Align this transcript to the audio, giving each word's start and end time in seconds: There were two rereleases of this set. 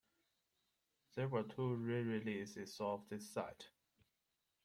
There 1.13 1.27
were 1.27 1.43
two 1.43 1.75
rereleases 1.77 2.81
of 2.81 3.07
this 3.07 3.29
set. 3.29 3.67